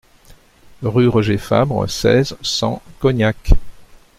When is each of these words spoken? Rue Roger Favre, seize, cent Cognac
Rue 0.81 1.07
Roger 1.09 1.37
Favre, 1.37 1.85
seize, 1.87 2.35
cent 2.41 2.81
Cognac 2.99 3.51